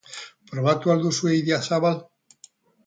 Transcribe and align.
Probatu 0.53 0.93
al 0.95 1.05
duzue 1.05 1.37
Idiazabal? 1.43 2.05